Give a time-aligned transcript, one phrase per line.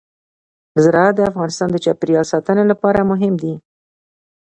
[0.83, 3.53] زراعت د افغانستان د چاپیریال ساتنې لپاره مهم دي.